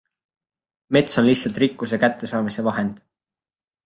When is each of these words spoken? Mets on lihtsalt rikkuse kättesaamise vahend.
Mets 0.95 1.19
on 1.21 1.27
lihtsalt 1.27 1.59
rikkuse 1.63 1.99
kättesaamise 2.05 2.65
vahend. 2.69 3.01